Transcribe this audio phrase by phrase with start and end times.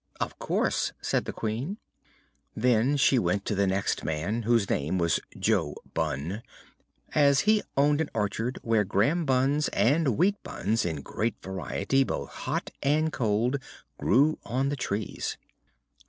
[0.19, 1.77] "Of course," said the Queen.
[2.55, 6.41] Then she went to the next man, whose name was Jo Bunn,
[7.13, 12.31] as he owned an orchard where graham buns and wheat buns, in great variety, both
[12.31, 13.57] hot and cold,
[13.99, 15.37] grew on the trees.